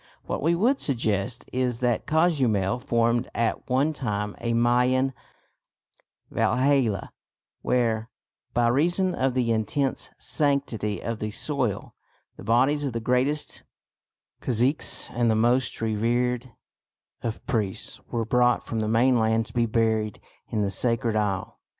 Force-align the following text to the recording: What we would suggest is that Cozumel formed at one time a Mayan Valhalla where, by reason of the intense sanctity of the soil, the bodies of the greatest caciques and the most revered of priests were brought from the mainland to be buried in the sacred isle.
What 0.25 0.41
we 0.41 0.55
would 0.55 0.79
suggest 0.79 1.47
is 1.53 1.79
that 1.81 2.07
Cozumel 2.07 2.79
formed 2.79 3.29
at 3.35 3.69
one 3.69 3.93
time 3.93 4.35
a 4.41 4.51
Mayan 4.51 5.13
Valhalla 6.31 7.11
where, 7.61 8.09
by 8.51 8.67
reason 8.69 9.13
of 9.13 9.35
the 9.35 9.51
intense 9.51 10.09
sanctity 10.17 10.99
of 11.03 11.19
the 11.19 11.29
soil, 11.29 11.93
the 12.35 12.43
bodies 12.43 12.83
of 12.83 12.93
the 12.93 12.99
greatest 12.99 13.61
caciques 14.41 15.11
and 15.13 15.29
the 15.29 15.35
most 15.35 15.79
revered 15.81 16.49
of 17.21 17.45
priests 17.45 17.99
were 18.09 18.25
brought 18.25 18.65
from 18.65 18.79
the 18.79 18.87
mainland 18.87 19.45
to 19.45 19.53
be 19.53 19.67
buried 19.67 20.19
in 20.47 20.63
the 20.63 20.71
sacred 20.71 21.15
isle. 21.15 21.59